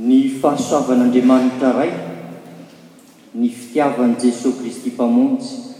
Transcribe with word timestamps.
ny 0.00 0.32
fahasoavan'andriamanitra 0.40 1.76
ray 1.76 1.92
ny 3.36 3.52
fitiavan'i 3.52 4.16
jesosy 4.16 4.56
kristy 4.56 4.90
mpamontsy 4.96 5.76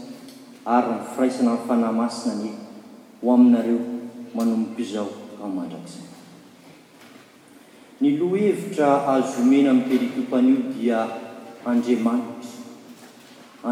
ary 0.69 0.93
ny 0.93 1.05
firaisana 1.17 1.57
ny 1.57 1.61
fanahy 1.65 1.97
masina 1.97 2.35
ny 2.37 2.53
ho 3.25 3.29
aminareo 3.33 3.81
manomoko 4.37 4.77
izao 4.85 5.09
aandrak'izany 5.41 6.11
ny 8.05 8.09
lohevitra 8.21 8.89
azo 9.15 9.41
omena 9.41 9.71
amin 9.73 9.85
perikompanio 9.89 10.59
dia 10.77 11.01
andriamanitra 11.65 12.61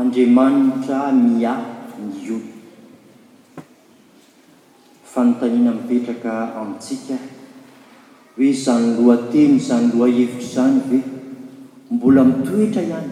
andriamanitra 0.00 1.12
miat 1.12 1.92
ny 2.00 2.10
io 2.24 2.36
fanontaniana 5.12 5.76
mipetraka 5.76 6.56
amintsika 6.60 7.16
hoe 8.38 8.52
zany 8.54 8.94
lohateny 8.94 9.56
izany 9.58 9.90
loha 9.94 10.06
hevitra 10.12 10.38
izany 10.38 10.78
ve 10.90 10.98
mbola 11.90 12.22
mitoetra 12.24 12.82
ihany 12.86 13.10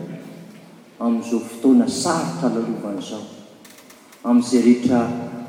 amin'izao 1.02 1.40
fotoana 1.50 1.86
sarotra 1.90 2.46
lalovana 2.54 3.00
izao 3.02 3.24
amin'izay 4.28 4.62
rehetra 4.66 5.00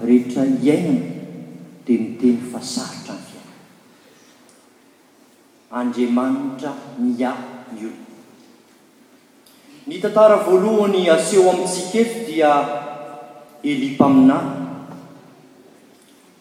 rehetra 0.07 0.43
iainna 0.65 0.97
dia 1.85 1.97
miteny 2.01 2.39
fa 2.51 2.59
sarotra 2.73 3.13
nfy 3.21 3.39
ana 5.69 5.79
andriamanitra 5.81 6.71
mia 6.97 7.33
io 7.81 7.91
ny 9.87 9.95
tantara 10.01 10.37
voalohany 10.45 11.05
aseho 11.15 11.49
amin'ntsikaefy 11.53 12.25
dia 12.25 12.51
elia 13.69 13.93
mpaminahy 13.93 14.66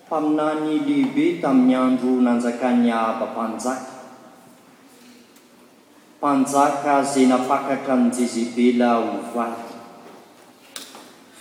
mpaminany 0.06 0.87
lehibe 0.87 1.42
tamin'ny 1.42 1.74
andro 1.74 2.23
nanjakany 2.23 2.87
aba 2.95 3.27
mpanjaka 3.27 3.74
mpanjaka 6.23 6.95
izay 7.02 7.27
nafakatra 7.33 7.95
ny 8.00 8.06
jezebela 8.17 8.89
ovady 9.03 9.75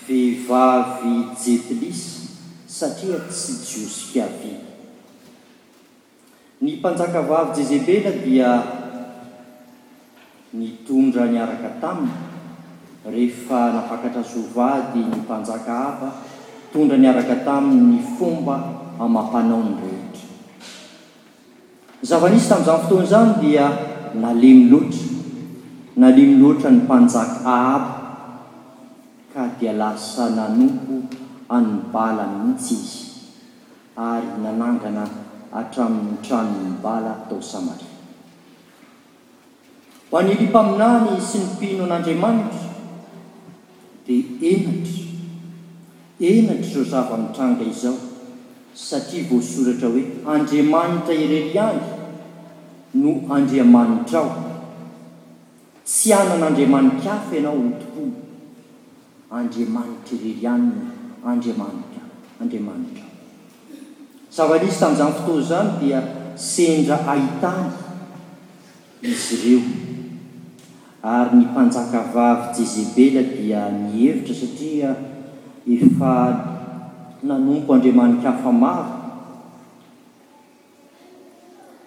vehivavy 0.10 1.12
jepilisy 1.42 2.14
satria 2.78 3.20
tsy 3.30 3.54
jiosikbi 3.70 4.52
ny 6.66 6.70
mpanjakavavy 6.82 7.52
jezebela 7.62 8.12
dia 8.26 8.52
nitondra 10.58 11.24
niaraka 11.34 11.70
taminy 11.82 12.18
rehefa 13.14 13.60
nafakatra 13.78 14.24
zovady 14.32 15.00
ny 15.10 15.16
mpanjaka 15.24 15.70
aba 15.92 16.10
tondra 16.76 17.00
ny 17.00 17.08
araka 17.08 17.48
tamin'ny 17.48 18.04
fomba 18.20 18.84
amampanao 19.00 19.64
ny 19.64 19.72
rehoatra 19.80 19.96
nyzavanisy 22.04 22.46
tamin'izany 22.52 22.64
fotoana 22.84 23.06
izany 23.08 23.32
dia 23.40 23.66
nalemiloatra 24.20 25.04
nalemiloatra 25.96 26.70
ny 26.76 26.80
mpanjaka 26.84 27.38
ahaby 27.48 27.92
ka 29.32 29.44
dia 29.56 29.72
lasa 29.80 30.36
nanoko 30.36 31.08
anbala 31.48 32.28
mhihitsy 32.44 32.76
izy 32.76 33.04
ary 33.96 34.28
nanangana 34.44 35.08
hatramin'ny 35.56 36.20
tranony 36.20 36.76
bala 36.84 37.24
atao 37.24 37.40
samaria 37.40 37.88
ho 40.12 40.14
anyly 40.20 40.52
mpaminany 40.52 41.16
sy 41.24 41.40
ny 41.40 41.48
pino 41.56 41.88
an'andriamanitra 41.88 42.68
dia 44.04 44.24
eno 44.52 44.85
enatra 46.20 46.70
ireo 46.72 46.84
zava-mitranga 46.84 47.64
izao 47.72 47.96
satria 48.74 49.24
voasoratra 49.30 49.90
hoe 49.90 50.04
andriamanitra 50.26 51.14
irely 51.14 51.58
any 51.60 51.80
no 52.94 53.12
andriamanitra 53.30 54.20
ao 54.20 54.32
sy 55.86 56.14
anan'andriamanik 56.14 57.06
afa 57.06 57.36
ianao 57.36 57.60
otokoa 57.60 58.12
andriamanitra 59.42 60.16
irely 60.16 60.48
any 60.48 60.66
no 60.66 61.28
andriamanik 61.32 61.96
andriamanitra 62.42 63.04
ao 63.04 64.34
zavanizy 64.38 64.80
tamin'izany 64.80 65.12
fotoa 65.20 65.42
zany 65.50 65.70
dia 65.80 66.00
sendra 66.36 66.98
ahitany 67.14 67.68
izy 69.02 69.34
ireo 69.44 69.62
ary 71.02 71.30
ny 71.38 71.46
mpanjakavavy 71.46 72.48
jezebela 72.58 73.22
dia 73.36 73.62
nihevitra 73.70 74.36
satria 74.42 74.92
efa 75.68 76.14
nanompo 77.26 77.74
andriamanika 77.74 78.32
hafa 78.32 78.52
maro 78.52 78.86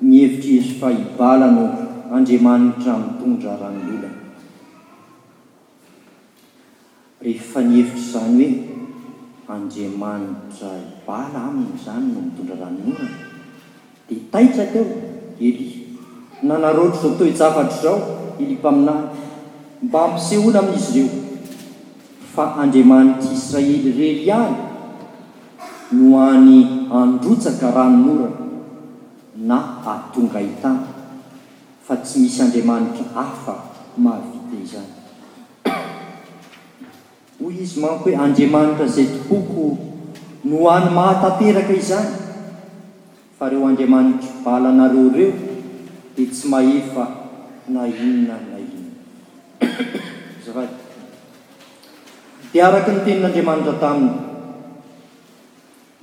ny 0.03 0.15
hevitra 0.19 0.57
izy 0.59 0.73
fa 0.81 0.89
ibala 0.91 1.49
no 1.57 1.65
andriamanitra 2.17 2.95
mitondra 3.03 3.53
ranolelany 3.61 4.19
rehefa 7.25 7.61
nyhevitra 7.69 8.01
izany 8.03 8.45
hoe 8.49 8.49
andriamanitra 9.57 10.71
hibala 10.83 11.39
aminy 11.51 11.71
izany 11.79 12.07
no 12.13 12.21
mitondra 12.27 12.57
rano 12.63 12.79
onana 12.89 13.09
dia 14.09 14.21
taitsakeo 14.33 14.87
ely 15.47 15.69
nanaroatra 16.49 17.03
izao 17.07 17.19
toy 17.19 17.31
javatra 17.43 17.75
izao 17.79 17.99
ilimpamina 18.43 18.95
mbampiseola 19.87 20.59
amin'izy 20.65 20.93
ireo 21.01 21.28
fa 22.39 22.45
andriamanitr'israely 22.63 23.81
rely 23.99 24.15
iany 24.31 24.59
no 25.99 26.09
hoany 26.15 26.59
androtsaka 26.99 27.67
ranonora 27.77 28.29
na 29.51 29.59
atonga 29.95 30.39
hitany 30.47 30.85
fa 31.87 31.95
tsy 32.07 32.21
misy 32.25 32.39
andriamanikra 32.47 33.07
hafa 33.17 33.55
mahavita 34.05 34.55
izany 34.65 34.91
hoy 37.43 37.55
izy 37.67 37.77
manko 37.85 38.05
hoe 38.07 38.15
andriamanitra 38.29 38.87
izay 38.95 39.09
topoko 39.19 39.67
no 40.49 40.57
hoany 40.65 40.89
mahatateraka 40.99 41.75
izany 41.83 42.11
fa 43.37 43.43
ireo 43.51 43.65
andriamaniky 43.75 44.29
balanareo 44.47 45.07
reo 45.21 45.33
dia 46.15 46.29
tsy 46.35 46.45
mahefa 46.53 47.05
na 47.75 47.81
inona 47.95 48.37
na 48.51 48.59
inna 48.67 48.93
zavady 50.45 50.87
dia 52.49 52.65
araka 52.65 52.89
ny 52.97 53.01
tenin'andriamanitra 53.05 53.77
taminy 53.77 54.17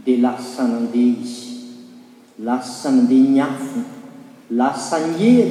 dia 0.05 0.21
lasa 0.21 0.69
nandeha 0.69 1.17
izy 1.17 1.47
lasa 2.45 2.93
nandeha 2.93 3.33
ny 3.33 3.39
afina 3.41 3.85
lasa 4.53 4.97
y 5.17 5.41
ery 5.41 5.47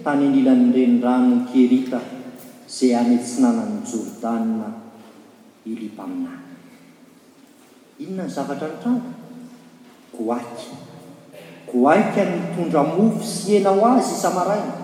tany 0.00 0.32
anilanyiirendrano 0.32 1.28
ny 1.44 1.44
kerita 1.52 2.00
izay 2.64 2.96
anetsinananyny 2.96 3.84
jordana 3.84 4.68
elympaminany 5.68 6.48
inona 8.00 8.24
ny 8.24 8.32
zavatra 8.32 8.72
ny 8.72 8.76
trano 8.80 9.12
goaika 10.16 10.72
goaikan 11.68 12.28
mitondra 12.40 12.80
mofo 12.88 13.20
sy 13.20 13.60
ena 13.60 13.68
ho 13.76 13.84
azy 13.84 14.16
isamaraina 14.16 14.80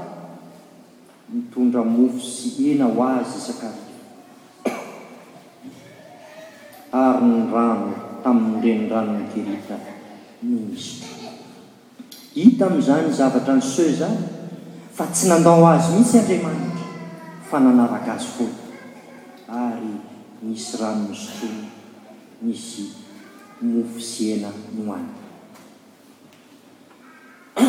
mitondra 1.33 1.81
mofo 1.81 2.21
sy 2.21 2.77
ena 2.77 2.85
ho 2.85 3.01
azy 3.01 3.33
isakary 3.41 3.88
ary 6.93 7.26
ny 7.28 7.44
rano 7.53 7.93
tamin'nyreni 8.25 8.88
ranonykerita 8.88 9.76
mymiso 10.43 11.04
hita 12.32 12.65
ami'izany 12.66 13.12
zavatra 13.12 13.60
ny 13.60 13.60
sezany 13.60 14.16
fa 14.97 15.04
tsy 15.12 15.28
nandao 15.28 15.60
azy 15.69 15.93
misy 16.00 16.16
andriamanitra 16.19 16.81
fa 17.44 17.59
nanaraka 17.60 18.16
azy 18.16 18.26
fo 18.41 18.47
ary 19.53 20.00
misy 20.41 20.76
rano 20.81 21.12
misosena 21.12 21.69
misy 22.41 22.84
mofosiena 23.60 24.49
noany 24.72 25.09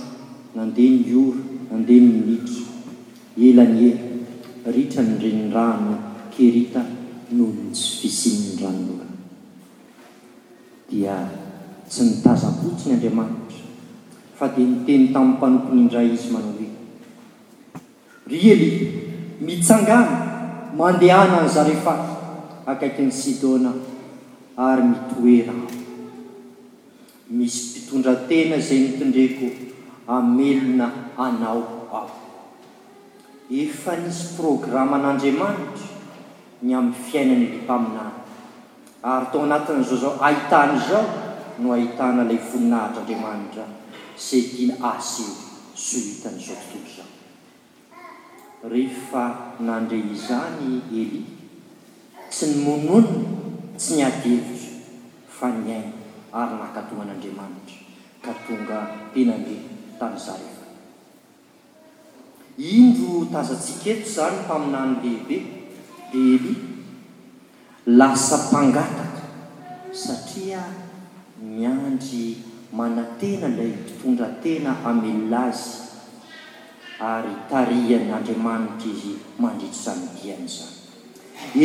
nandeha 0.57 0.89
ny 0.89 1.11
ora 1.13 1.41
nandeha 1.69 2.01
ny 2.09 2.17
nitra 2.25 2.65
elany 3.37 3.81
ela 3.93 4.09
ritrany 4.69 5.17
rendrahno 5.23 5.95
kerita 6.33 6.81
noho 7.35 7.71
ntsy 7.73 7.89
visinny 8.05 8.51
ranolora 8.61 9.07
dia 10.89 11.17
tsy 11.89 12.01
nitazapotsiny 12.07 12.93
andriamanitra 12.95 13.65
fa 14.37 14.45
dia 14.53 14.65
niteny 14.69 15.09
tamin'ny 15.15 15.33
mpanompony 15.39 15.79
indray 15.83 16.09
izy 16.13 16.29
manao 16.35 16.53
reny 16.61 16.77
ryely 18.31 18.69
mitsangana 19.45 20.09
mandehanany 20.79 21.49
za 21.55 21.61
rehefa 21.69 21.93
akaiky 22.71 23.01
ny 23.05 23.11
sidona 23.21 23.71
ary 24.69 24.83
mitoera 24.91 25.55
misy 27.37 27.59
mpitondra 27.69 28.13
tena 28.29 28.55
izay 28.61 28.79
notondreko 28.85 29.45
amelona 30.17 30.85
anao 31.25 31.59
aho 31.97 32.29
efa 33.51 33.99
nisy 33.99 34.39
programa 34.39 34.95
an'andriamanitra 34.95 35.87
ny 36.63 36.71
amin'ny 36.79 36.95
fiainanyly 37.07 37.59
mpaminany 37.67 38.13
ary 39.03 39.25
tao 39.31 39.39
anatin' 39.43 39.83
zao 39.87 39.97
zao 40.03 40.13
ahitana 40.27 40.73
izao 40.79 41.03
no 41.59 41.67
ahitana 41.75 42.21
ilay 42.25 42.39
voninahitr'andriamanitra 42.51 43.65
sekina 44.27 44.73
aselo 44.95 45.35
syno 45.75 46.01
hitan'izao 46.11 46.55
totona 46.55 46.91
zao 46.95 47.09
rehefa 48.73 49.23
nandre 49.67 49.97
izany 50.15 50.69
eli 51.01 51.21
sy 52.35 52.43
ny 52.55 52.57
mononna 52.63 53.19
sy 53.83 53.91
ny 53.99 54.07
adevitra 54.09 54.79
fa 55.37 55.47
nyainy 55.63 55.91
ary 56.41 56.55
nakatohan'andriamanitra 56.63 57.79
ka 58.23 58.31
tonga 58.47 58.77
penange 59.13 59.55
tan'za 59.99 60.33
ea 60.47 60.60
indro 62.69 63.25
tazatsiketo 63.33 64.05
izany 64.05 64.37
mpaminany 64.45 64.93
behibe 65.01 65.37
ely 66.13 66.55
lasa 67.85 68.37
mpangataka 68.45 69.05
satria 70.05 70.61
miandry 71.41 72.25
manantena 72.77 73.47
ilay 73.49 73.73
mpitondra 73.81 74.27
tena 74.43 74.71
amelazy 74.89 75.71
ary 77.13 77.33
tarihannn'andriamanitra 77.49 78.87
izy 78.93 79.11
mandrito 79.41 79.77
zany 79.85 80.05
biana 80.15 80.47
zany 80.55 80.77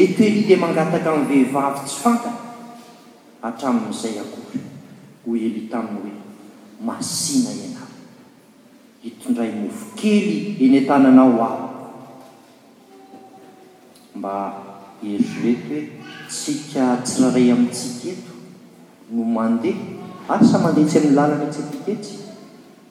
etely 0.01 0.41
di 0.49 0.55
mangataka 0.63 1.09
min'ny 1.13 1.29
vehivavy 1.31 1.81
tsy 1.87 1.97
fantana 2.03 2.41
hatramin'izay 3.43 4.17
akory 4.25 4.59
ho 5.25 5.29
ely 5.45 5.65
taminy 5.73 6.11
hoe 6.17 6.23
masiana 6.89 7.51
eany 7.63 7.76
hitondray 9.07 9.51
movokely 9.63 10.39
eny 10.65 10.77
n-tana 10.81 11.09
anao 11.15 11.35
aho 11.47 11.67
mba 14.19 14.33
heritra 15.03 15.39
reto 15.43 15.69
hoe 15.73 15.83
tsika 16.37 16.85
tsiraray 17.07 17.47
amin'ntsika 17.55 18.05
eto 18.15 18.33
no 19.17 19.23
mandeha 19.37 19.83
asa 20.37 20.57
mandeha 20.65 20.91
sy 20.91 20.97
ami'ny 20.99 21.15
làlana 21.19 21.47
tsytiketsy 21.55 22.15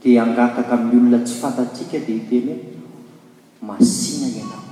dia 0.02 0.22
angataka 0.26 0.72
amin'y 0.78 0.98
olona 1.02 1.20
tsy 1.26 1.36
fantatsika 1.42 1.96
dia 2.08 2.16
iteny 2.22 2.50
eto 2.56 2.78
masiana 3.70 4.28
ianay 4.40 4.64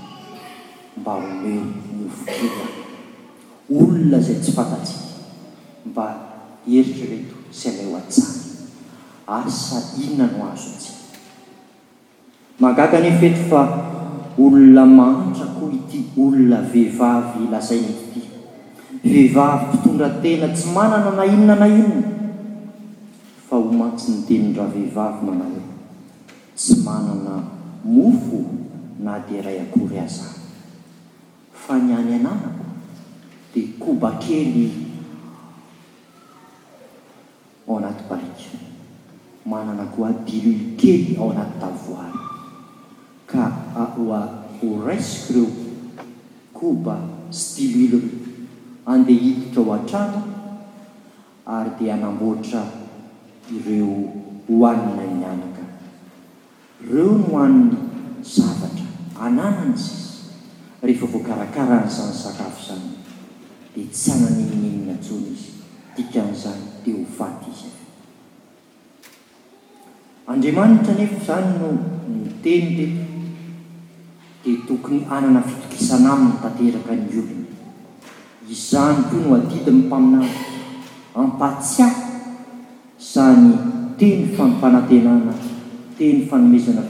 mba 1.02 1.12
me 1.42 1.52
movokely 2.00 2.48
a 2.64 2.72
olona 3.80 4.18
zay 4.28 4.38
tsy 4.46 4.52
fantatsika 4.60 5.08
mba 5.92 6.06
eritra 6.80 7.06
reto 7.14 7.36
sy 7.60 7.66
alay 7.74 7.86
ho 7.92 7.96
a-tsany 8.02 8.44
asa 9.38 9.78
inona 10.04 10.32
no 10.34 10.44
azo 10.52 10.70
itsika 10.76 11.02
magagane 12.62 13.10
eety 13.18 13.34
fa 13.50 13.62
olona 14.38 14.86
mahandrako 14.86 15.74
ity 15.78 16.14
olona 16.22 16.60
vehivavy 16.72 17.50
lazaina 17.50 17.90
ty 18.14 18.22
vehivavy 19.02 19.64
fitondratena 19.74 20.48
tsy 20.54 20.66
manana 20.76 21.10
na 21.18 21.24
inona 21.26 21.56
na 21.58 21.66
inona 21.66 22.06
fa 23.50 23.56
homatsy 23.58 24.08
nydenindra 24.22 24.66
vehivavy 24.74 25.20
manao 25.26 25.50
hoe 25.50 25.66
tsy 26.58 26.74
manana 26.86 27.34
mofo 27.94 28.40
na 29.04 29.12
dia 29.26 29.42
iray 29.42 29.58
akory 29.66 29.98
azany 30.06 30.38
fa 31.64 31.74
ny 31.82 31.90
any 31.98 32.14
ananako 32.22 32.66
dia 33.54 33.66
kobakely 33.82 34.70
ao 37.66 37.82
anaty 37.82 38.04
barika 38.10 38.54
manana 39.50 39.86
koadilili 39.94 40.78
kely 40.78 41.18
ao 41.18 41.34
anaty 41.34 41.58
davoary 41.62 42.23
roa 43.98 44.22
horaisiko 44.62 45.40
ireo 45.40 45.48
koba 46.54 46.98
stylo 47.30 47.80
ilo 47.86 48.00
re 48.00 48.12
andeha 48.88 49.20
hititra 49.26 49.64
ho 49.64 49.74
an-trano 49.74 50.22
ary 51.46 51.70
dia 51.80 51.94
hanamboatra 51.96 52.62
ireo 53.58 53.96
hohanina 54.48 55.06
nianaka 55.20 55.64
ireo 56.84 57.06
no 57.18 57.24
hoaniny 57.32 57.78
zavatra 58.36 58.86
ananana 59.20 59.78
zy 59.78 59.90
izy 59.94 60.30
rehefa 60.82 61.06
vo 61.08 61.20
karakara 61.20 61.84
n' 61.86 61.90
zany 61.90 62.14
sakafo 62.24 62.60
zany 62.68 62.90
dia 63.76 63.86
tsy 63.92 64.12
ananeinininaatsona 64.12 65.28
izy 65.34 65.50
tikan'izany 65.96 66.62
de 66.86 66.92
hofato 66.92 67.50
izy 67.52 67.72
andriamanitra 70.28 70.94
nefa 70.94 71.20
zany 71.28 71.58
no 71.60 71.70
miteny 72.24 72.66
di 72.78 72.86
tokony 74.68 75.04
anana 75.12 75.42
fitokisana 75.48 76.10
amin'ny 76.16 76.40
tateraka 76.44 76.92
ny 76.96 77.08
olona 77.20 77.46
izany 78.54 79.00
koa 79.10 79.22
no 79.26 79.30
adidi 79.40 79.72
nyy 79.72 79.82
mpaminara 79.88 80.32
ampatsiak 81.22 81.96
zany 83.12 83.48
teny 84.00 84.22
famipanatenana 84.36 85.34
teny 86.00 86.18
fanomezana 86.30 86.84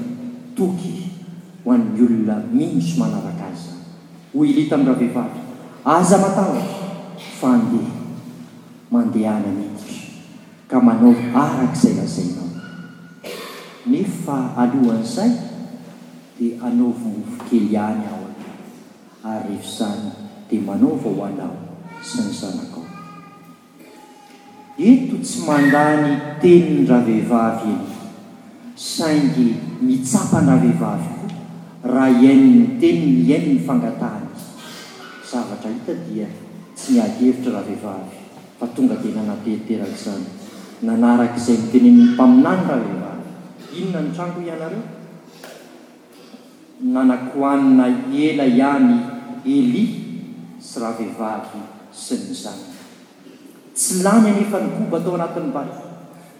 toky 0.58 0.94
ho 1.66 1.70
an'ny 1.75 2.00
olona 2.06 2.36
minoso 2.56 2.94
manaraka 3.02 3.46
aza 3.54 3.74
ho 4.34 4.40
ilita 4.50 4.76
an 4.78 4.84
rahavehivaty 4.90 5.40
aza 5.98 6.16
matahaka 6.24 6.64
fandeh 7.40 7.88
mandehana 8.94 9.50
meditra 9.58 10.02
ka 10.69 10.78
manao 10.86 11.12
araka 11.46 11.66
izay 11.78 11.94
lazainao 12.00 12.50
nefa 13.92 14.36
alohanyizay 14.62 15.31
dia 16.39 16.57
anaova 16.65 17.07
ofikely 17.21 17.68
any 17.77 18.06
aho 18.09 18.25
an 18.25 18.35
ary 19.31 19.53
refa 19.53 19.69
izany 19.69 20.12
dia 20.50 20.62
manaova 20.69 21.09
ho 21.18 21.21
alao 21.30 21.56
sy 22.09 22.24
ny 22.25 22.33
zanakao 22.41 22.85
ito 24.91 25.15
tsy 25.21 25.45
manda 25.45 25.83
ny 26.03 26.12
teniny 26.41 26.81
raha 26.89 27.03
vehivavy 27.09 27.69
eny 27.74 27.83
saingy 28.94 29.47
mitsampandra 29.88 30.56
vehivavy 30.63 31.12
koa 31.19 31.94
raha 31.94 32.09
ihainin'ny 32.18 32.65
teniny 32.81 33.13
ihainy 33.27 33.53
ny 33.53 33.62
fangatahany 33.68 34.31
zavatra 35.30 35.69
hita 35.75 35.94
dia 36.07 36.27
tsy 36.75 36.97
niadevitra 36.97 37.50
raha 37.56 37.63
vehivavy 37.69 38.18
fa 38.57 38.65
tonga 38.75 38.97
dia 39.06 39.13
nanaperiteraka 39.21 39.95
izany 40.01 40.27
nanaraka 40.89 41.38
izay 41.44 41.62
nitenenin'ny 41.62 42.03
mpaminany 42.13 42.65
raha 42.71 42.83
vehivavy 42.89 43.24
inona 43.80 44.01
ny 44.01 44.09
trango 44.18 44.41
ianareo 44.50 44.83
nanakohanina 46.81 48.10
ela 48.10 48.46
ihany 48.50 48.96
elia 49.46 50.02
sy 50.58 50.81
raha 50.81 50.98
vehivaky 50.98 51.62
sy 51.94 52.16
nyzany 52.25 52.66
tsy 53.78 54.02
lany 54.02 54.34
anefa 54.34 54.58
likoba 54.64 54.98
tao 55.06 55.14
anatin'ny 55.20 55.54
bar 55.54 55.70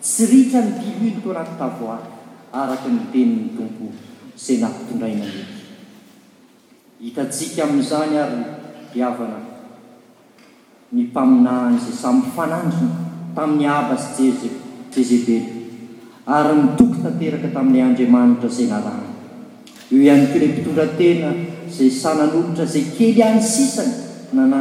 tsy 0.02 0.24
ritany 0.32 0.70
dimilo 0.82 1.22
to 1.22 1.30
anaty 1.38 1.54
tavoar 1.60 2.02
araky 2.50 2.90
ny 2.90 3.02
teniny 3.14 3.50
tonko 3.54 3.94
zay 4.34 4.58
nafitondraina 4.58 5.22
ehky 5.28 5.44
hitatsika 7.04 7.70
amin'izany 7.70 8.16
ary 8.18 8.42
diavana 8.90 9.38
ny 10.94 11.02
mpaminahany 11.14 11.78
zay 11.78 11.94
samyfananrina 11.94 12.90
tamin'ny 13.38 13.68
aba 13.70 13.94
sy 14.00 14.34
jezebel 14.98 15.46
ary 16.26 16.54
nitoky 16.58 16.98
tanteraka 17.06 17.50
tamin'nay 17.54 17.84
andriamanitra 17.92 18.50
zay 18.50 18.66
nalany 18.72 19.03
ihanytl 19.94 20.42
mpitondratena 20.50 21.30
izay 21.70 21.92
sananolitra 22.02 22.66
zay 22.66 22.84
kely 22.98 23.22
any 23.24 23.38
sisany 23.42 23.94
nanna 24.34 24.60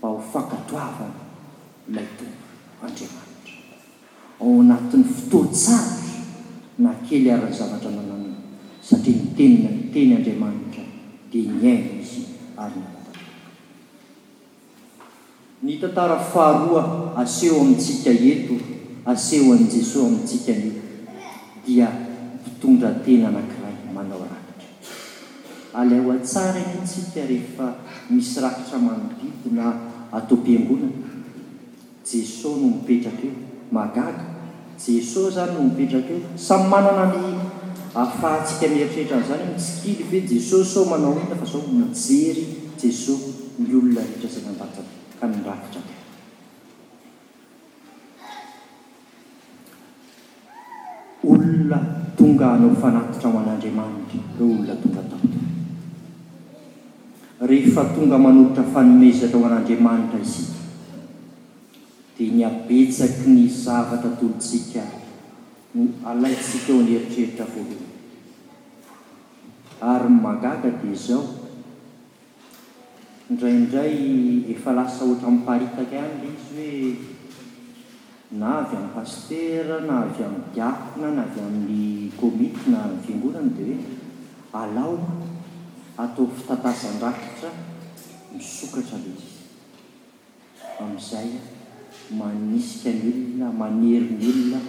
ba 0.00 0.08
hofakatroavany 0.14 1.12
ilayto 1.88 2.24
andriamanitra 2.80 3.56
ao 4.40 4.56
anatin'ny 4.64 5.06
fotoatsaroa 5.16 6.84
na 6.84 6.90
kely 7.08 7.28
aranzavatra 7.36 7.90
mananan 7.98 8.36
satria 8.88 9.18
ntenina 9.28 9.70
teny 9.92 10.10
andriamanitra 10.18 10.84
dia 11.32 11.52
nyai 11.60 11.82
iz 12.02 12.12
tntfahaoa 15.68 16.84
aseho 17.22 17.56
amintsika 17.62 18.10
eto 18.32 18.54
asehoanjesos 19.12 19.96
aminntsikaet 20.06 20.76
dia 21.66 21.88
mpitondratenana 22.36 23.40
aleoatsara 25.80 26.58
nntsyt 26.74 27.14
rehefa 27.30 27.66
misy 28.10 28.34
rakitra 28.42 28.78
manodiko 28.86 29.48
na 29.58 29.64
atao 30.18 30.36
m-piangonana 30.38 31.02
jesosy 32.10 32.58
noo 32.60 32.70
mipetrak 32.76 33.18
eo 33.28 33.34
magaga 33.76 34.22
jesosy 34.84 35.30
zany 35.36 35.52
no 35.54 35.60
mipetrakaeo 35.68 36.28
samy 36.46 36.66
manana 36.72 37.04
n 37.12 37.14
ahafahtsika 38.00 38.64
mieritrretra 38.74 39.16
n'zany 39.22 39.44
miskily 39.54 40.02
ve 40.10 40.18
jesos 40.30 40.64
soo 40.74 40.84
manao 40.92 41.14
ifazao 41.34 41.62
mijery 41.80 42.42
jesosy 42.80 43.30
ny 43.58 43.68
olona 43.78 44.02
hro 44.06 44.26
rehefa 57.38 57.84
tonga 57.94 58.18
manolitra 58.18 58.62
fanomezatra 58.64 59.38
ao 59.38 59.44
an'andriamanitra 59.46 60.18
izi 60.20 60.42
dia 62.18 62.34
ny 62.34 62.42
abetsaky 62.42 63.30
ny 63.30 63.42
zavatratolotsikan 63.46 64.90
alaitsika 66.12 66.72
eo 66.72 66.78
any 66.82 66.92
eritreritra 66.98 67.44
vahoa 67.52 67.86
ary 69.92 70.08
nmagaga 70.14 70.70
dia 70.82 70.96
zao 71.06 71.22
indraindray 73.30 74.02
efa 74.56 74.72
lasa 74.80 75.04
ohatra 75.06 75.30
min'paritaka 75.36 75.96
any 76.06 76.18
la 76.24 76.32
izy 76.34 76.72
hoe 76.72 76.92
na 78.42 78.48
avy 78.64 78.76
amin'ny 78.78 78.90
pastera 78.96 79.76
na 79.88 79.96
avy 80.06 80.22
amin'ny 80.26 80.50
diakona 80.58 81.14
na 81.16 81.22
avy 81.30 81.40
amin'ny 81.46 81.80
komite 82.20 82.66
na 82.74 82.80
ny 82.90 82.98
fingonany 83.06 83.50
di 83.56 83.64
hoe 83.70 83.96
alaoka 84.62 85.17
atao 85.98 86.28
fitantazandrakitra 86.30 87.50
misokatra 88.34 88.98
lezy 89.02 89.28
amin'izaya 90.80 91.38
manisika 92.22 92.90
ny 92.94 93.04
olona 93.10 93.48
manery 93.58 94.10
ny 94.20 94.24
olona 94.30 94.60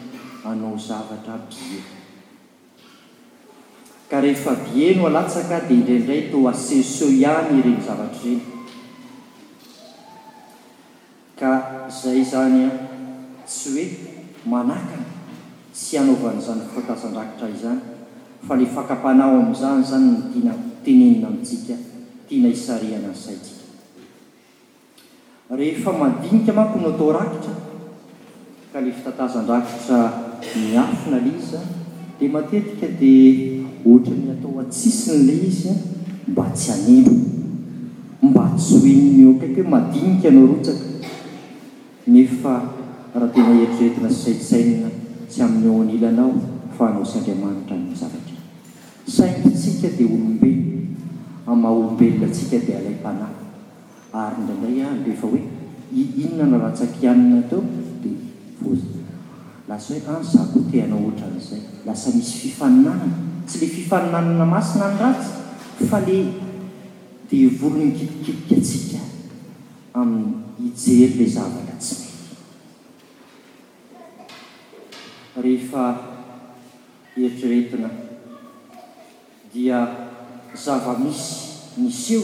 anao 0.50 0.74
zavatra 0.88 1.36
biey 1.50 1.84
ka 4.10 4.18
rehefa 4.26 4.56
bieno 4.66 5.06
alatsaka 5.08 5.60
dia 5.70 5.78
indraindray 5.78 6.22
too 6.34 6.44
aseoseoihany 6.52 7.60
ireny 7.62 7.78
zavatra 7.88 8.26
ireny 8.26 8.48
ka 11.40 11.50
izay 11.94 12.22
zany 12.32 12.58
a 12.66 12.72
tsy 13.46 13.70
hoe 13.78 13.86
manakina 14.52 15.06
sy 15.82 15.94
hanaovan'izany 16.02 16.62
fitantazan-drakitra 16.74 17.48
yzany 17.54 17.89
fa 18.46 18.56
le 18.56 18.66
fakapahnao 18.66 19.32
amin'izany 19.42 19.84
zany 19.84 20.08
ny 20.12 20.22
ina 20.42 20.54
tenenina 20.84 21.28
intsika 21.30 21.74
tiana 22.28 22.48
isaana 22.48 22.98
ny 23.08 23.14
saiki 23.14 23.52
mao 26.54 26.80
no 26.80 26.88
atao 26.94 27.10
air 27.12 27.42
ka 28.72 28.80
le 28.80 28.92
fitatazandrakitra 28.92 29.98
niafinal 30.56 31.28
iz 31.28 31.50
di 32.20 32.28
matetika 32.28 32.88
dia 32.88 33.60
ohatra 33.84 34.14
ny 34.16 34.32
atao 34.36 34.60
atsisin'la 34.64 35.34
izy 35.50 35.70
mba 36.32 36.44
tsy 36.56 36.72
aneomb 36.72 38.38
yoohtena 42.10 43.52
eritrretina 43.58 44.10
ssaisainna 44.10 44.88
tsy 45.28 45.40
amin'ny 45.44 45.68
aoanilanao 45.70 46.32
fa 46.78 46.84
anao 46.90 47.06
sy 47.06 47.16
andriamanitra 47.20 47.76
za 48.00 48.14
sainytsika 49.10 49.90
dia 49.98 50.06
olombela 50.06 50.62
anaholombelona 51.50 52.30
atsika 52.30 52.58
dia 52.62 52.78
alay 52.78 52.94
m-panaky 53.02 53.46
ary 54.14 54.38
ndalay 54.46 54.78
ay 54.86 54.96
rehefa 55.06 55.28
hoe 55.34 55.44
inona 56.24 56.46
nao 56.50 56.60
ratsak 56.70 56.94
ihanina 57.02 57.42
tao 57.50 57.64
diao 58.06 58.72
lasa 59.68 59.88
hoe 59.98 60.04
ay 60.06 60.24
zakotehana 60.34 60.96
oatran'izay 60.96 61.62
lasa 61.90 62.14
misy 62.16 62.34
fifaninanana 62.46 63.18
tsy 63.50 63.56
lay 63.60 63.70
fifaninanana 63.76 64.46
masina 64.46 64.88
nyratsy 64.94 65.82
fa 65.90 66.00
la 66.06 66.22
dia 67.30 67.50
volonnykitikitika 67.60 68.56
atsika 68.62 69.00
amin'ny 69.98 70.38
hijery 70.62 71.14
lay 71.18 71.30
zavaka 71.36 71.74
tsyna 71.82 72.10
rehefa 75.44 75.82
heritraretina 77.16 77.90
dia 79.50 79.82
zava-misy 80.54 81.78
miseo 81.82 82.22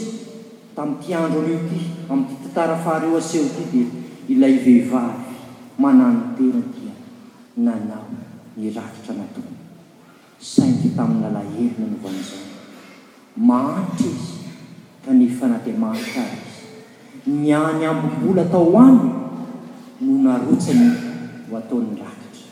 tami'y 0.78 0.98
ty 1.02 1.10
andro 1.18 1.42
aneo 1.42 1.58
ity 1.66 1.82
amin'yity 2.06 2.52
tantarafahareo 2.52 3.18
aseo 3.18 3.46
ty 3.50 3.62
dia 3.70 3.88
ilay 4.30 4.62
vehivavy 4.62 5.34
manano 5.82 6.34
tena 6.38 6.60
dia 6.74 6.94
nanao 7.58 8.06
ny 8.54 8.70
rakitra 8.70 9.14
natony 9.18 9.58
sainty 10.38 10.92
tamin'ny 10.94 11.26
lala 11.26 11.42
hely 11.54 11.74
nanova 11.80 12.08
miizay 12.14 12.44
mahaitra 13.34 14.06
izy 14.14 14.30
kanefa 15.02 15.46
natemanik 15.50 16.12
ary 16.22 16.38
izy 16.46 16.66
nyany 17.30 17.82
ambombola 17.90 18.46
atao 18.46 18.68
any 18.70 19.10
no 19.98 20.14
narotsany 20.28 20.86
ho 21.50 21.52
ataony 21.58 21.90
rakitra 21.98 22.46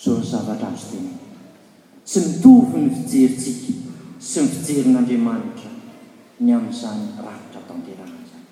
zao 0.00 0.14
ny 0.20 0.24
zavatrazo 0.24 0.86
tena 0.96 1.23
sy 2.04 2.20
mitovy 2.20 2.80
ny 2.84 2.90
fijeryntsika 2.92 3.72
sy 4.20 4.40
ny 4.44 4.48
fijeryn'andriamanitra 4.64 5.70
ny 6.44 6.50
amin'izany 6.52 7.04
rahitra 7.24 7.60
tanterahana 7.68 8.20
zany 8.30 8.44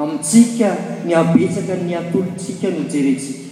amintsika 0.00 0.68
ny 1.06 1.12
abetsaka 1.22 1.74
ny 1.86 1.92
atolotsika 2.00 2.66
nojerentsika 2.76 3.42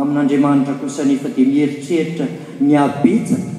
amin'andriamanitra 0.00 0.74
kosa 0.78 1.02
nefa 1.04 1.28
dia 1.36 1.46
mieritseritra 1.52 2.26
ny 2.62 2.74
abetsaka 2.86 3.50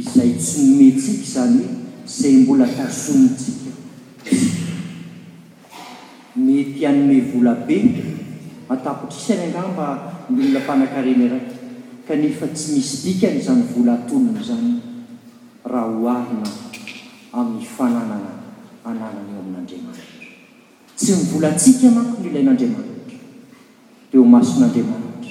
izay 0.00 0.30
tsy 0.40 0.60
nomentsika 0.68 1.22
izany 1.26 1.58
hoe 1.64 1.76
izay 2.06 2.32
mbola 2.44 2.66
tasonytsika 2.68 3.70
mety 6.36 6.84
anome 6.86 7.18
volabeka 7.32 8.02
atakotrisa 8.68 9.34
ny 9.40 9.44
anga 9.56 9.62
mba 9.72 9.86
nyolona 10.28 10.60
mpanakarena 10.60 11.28
raky 11.32 11.59
kanefa 12.10 12.50
tsy 12.50 12.74
misy 12.74 12.94
dikany 13.06 13.38
izany 13.38 13.62
volatolona 13.70 14.34
izany 14.42 14.72
raha 15.62 15.94
hoahina 15.94 16.48
amin'ny 17.38 17.66
fananana 17.76 18.30
ananana 18.82 19.22
eo 19.30 19.38
amin'andriamanitra 19.42 20.18
tsy 20.98 21.10
nyvolantsika 21.22 21.86
mafy 21.96 22.14
no 22.22 22.26
ilain'andriamanitra 22.30 23.14
dia 24.10 24.18
ho 24.20 24.26
mason'andriamanitra 24.26 25.22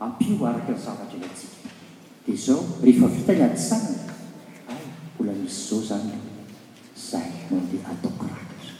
ampio 0.00 0.46
araka 0.46 0.72
ny 0.72 0.78
zavatra 0.84 1.18
antsika 1.26 1.68
dia 2.26 2.36
zao 2.44 2.62
rehefa 2.82 3.06
vita 3.14 3.32
ny 3.36 3.42
adisanana 3.44 4.12
ay 4.72 4.82
ola 5.20 5.32
misy 5.42 5.60
zao 5.68 5.80
zany 5.88 6.12
zaay 7.10 7.30
mandeha 7.50 7.90
ataokoraitra 7.92 8.74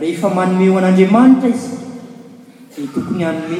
ehefa 0.02 0.30
manome 0.34 0.68
ho 0.72 0.78
an'andriamanitra 0.80 1.50
izy 1.52 1.76
dia 2.74 2.86
tokony 2.94 3.24
anome 3.28 3.60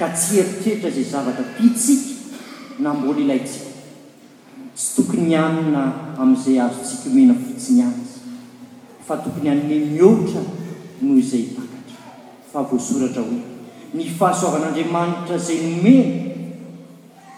ka 0.00 0.08
tsy 0.16 0.40
eritsetra 0.42 0.88
izay 0.88 1.08
zavatatitsika 1.12 2.80
na 2.82 2.94
mbola 2.96 3.20
ilaytsika 3.20 3.68
tsy 4.74 4.88
tokony 4.96 5.36
anina 5.36 6.14
amin'izay 6.18 6.56
azo 6.56 6.80
tsiki 6.82 7.10
homena 7.12 7.34
fitsinyan 7.36 7.92
zy 8.00 8.18
fa 9.06 9.20
tokony 9.20 9.48
hanome 9.52 9.76
mihoatra 9.92 10.40
noho 11.04 11.18
izay 11.20 11.44
bakatra 11.52 12.00
fa 12.48 12.60
voasoratra 12.64 13.22
hoe 13.28 13.40
ny 13.94 14.08
fahasoavan'andriamanitra 14.18 15.36
izay 15.36 15.58
nome 15.68 15.94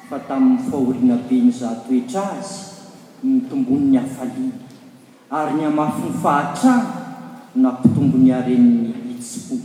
fa 0.08 0.22
tamin'ny 0.28 0.70
fahoriana 0.70 1.18
be 1.26 1.34
nyzaha 1.50 1.82
toetra 1.84 2.22
azy 2.38 2.56
ny 3.26 3.42
tomboni 3.50 3.90
'ny 3.90 3.98
hafaliana 3.98 4.69
ary 5.30 5.62
ny 5.62 5.62
hamafy 5.70 6.10
ny 6.10 6.18
fahatraho 6.18 6.90
na 7.62 7.70
mpitongony 7.78 8.34
areni'ny 8.34 8.90
hitsiko 9.14 9.62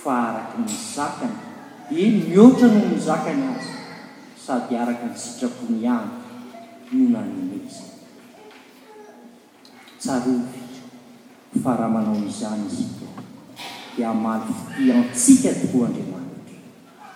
fa 0.00 0.32
araky 0.32 0.56
ny 0.64 0.72
zakany 0.96 1.36
eny 1.92 2.16
mihoatra 2.24 2.68
noo 2.72 2.88
ny 2.88 2.96
zakany 2.96 3.44
azy 3.52 3.68
sady 4.44 4.72
araky 4.80 5.04
ny 5.04 5.12
sitrakony 5.12 5.84
hany 5.86 6.08
noo 6.96 7.08
nanomezany 7.12 8.00
tsaro 10.00 10.32
fa 11.62 11.70
raha 11.76 11.92
manao 11.92 12.16
mizany 12.16 12.64
izy 12.72 12.88
koa 12.96 13.20
dia 13.96 14.08
amaly 14.10 14.48
fiti 14.74 14.88
antsika 14.92 15.48
toko 15.60 15.84
andriamanitra 15.84 16.58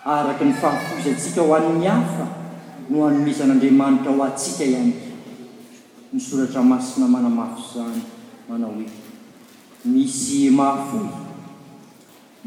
araka 0.05 0.45
ny 0.45 0.53
fahapozy 0.61 1.09
antsika 1.17 1.41
ho 1.41 1.55
an'ny 1.57 1.89
hafa 1.89 2.27
no 2.93 3.09
hanomezan'andriamanitra 3.09 4.13
ho 4.13 4.21
atsika 4.29 4.65
ihany 4.69 4.93
nysoratra 6.17 6.65
masina 6.65 7.05
manamafy 7.13 7.61
izany 7.77 8.01
manao 8.49 8.73
hoe 8.73 8.87
misy 9.85 10.49
mafoy 10.51 11.07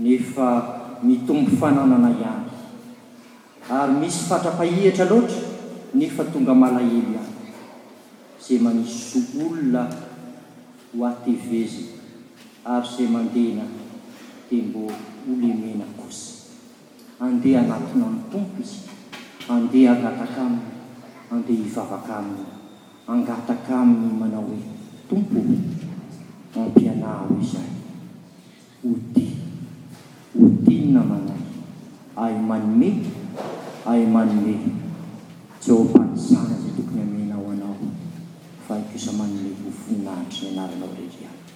nefa 0.02 0.48
mitombo 1.06 1.52
fananana 1.62 2.10
ihany 2.10 2.46
ary 3.70 3.94
misy 4.02 4.20
fatrapahihatra 4.28 5.06
loatra 5.10 5.38
nefa 5.94 6.24
tonga 6.34 6.56
malahely 6.62 7.02
ihany 7.14 7.34
izay 8.42 8.58
manis 8.66 8.90
so 9.12 9.20
olona 9.48 9.84
ho 10.96 11.00
atevezina 11.12 11.96
ary 12.76 12.88
izay 12.90 13.06
mandehana 13.16 13.66
tea 14.50 14.64
mbo 14.68 14.82
olemena 15.30 15.86
kosa 16.00 16.32
andeha 17.22 17.60
anatin 17.70 18.02
a 18.02 18.10
ny 18.14 18.20
tompo 18.34 18.58
izy 18.66 18.80
andeha 19.54 19.94
agataka 19.94 20.42
aminy 20.42 20.64
andeha 21.32 21.62
hivavaka 21.64 22.14
aminy 22.20 22.58
angataka 23.14 23.74
aminy 23.82 24.14
manao 24.22 24.44
hoe 24.48 24.60
tompo 25.10 25.38
ampianaro 26.60 27.34
izay 27.44 27.72
ho 28.82 28.90
ty 29.14 29.24
hotin 30.38 30.86
na 30.94 31.02
manay 31.12 31.44
ay 32.24 32.34
manome 32.50 32.90
ay 33.92 34.02
manome 34.16 34.54
jeovanysana 35.66 36.54
zay 36.62 36.72
tokony 36.78 37.02
amiynao 37.08 37.46
anao 37.54 37.76
fa 38.66 38.72
aikoisa 38.80 39.12
manome 39.22 39.50
ho 39.62 39.68
foninahitry 39.80 40.44
ny 40.48 40.52
anaranao 40.52 40.92
reriay 40.98 41.49